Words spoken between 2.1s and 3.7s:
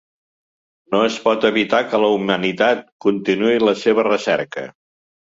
humanitat continuï